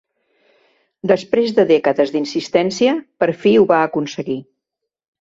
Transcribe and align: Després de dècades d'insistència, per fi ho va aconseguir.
Després 1.11 1.53
de 1.59 1.67
dècades 1.73 2.15
d'insistència, 2.15 2.99
per 3.23 3.31
fi 3.45 3.57
ho 3.63 3.71
va 3.77 3.87
aconseguir. 3.93 4.43